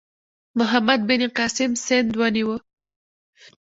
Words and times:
محمد 0.59 0.99
بن 1.07 1.21
قاسم 1.37 1.71
سند 1.85 2.11
ونیو. 2.19 2.49